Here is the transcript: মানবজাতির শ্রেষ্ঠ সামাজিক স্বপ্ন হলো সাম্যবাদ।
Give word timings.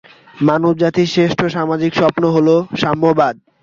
মানবজাতির 0.41 1.11
শ্রেষ্ঠ 1.13 1.39
সামাজিক 1.55 1.91
স্বপ্ন 1.95 2.23
হলো 2.35 2.55
সাম্যবাদ। 2.81 3.35